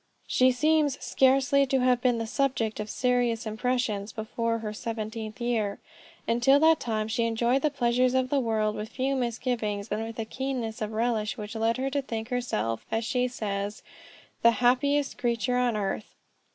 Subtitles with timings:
[0.25, 5.77] She seems scarcely to have been the subject of serious impressions before her seventeenth year.
[6.27, 10.17] Until that time she enjoyed the pleasures of the world with few misgivings and with
[10.17, 13.83] a keenness of relish which led her to think herself, as she says,
[14.41, 16.15] "the happiest creature on earth."